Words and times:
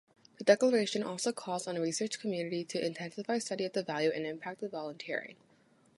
The 0.39 0.43
declaration 0.45 1.03
also 1.03 1.31
calls 1.31 1.67
on 1.67 1.75
the 1.75 1.81
research 1.81 2.19
community 2.19 2.63
to 2.65 2.83
intensify 2.83 3.37
study 3.37 3.65
of 3.65 3.73
the 3.73 3.83
value 3.83 4.09
and 4.09 4.25
impact 4.25 4.63
of 4.63 4.71
volunteering. 4.71 5.35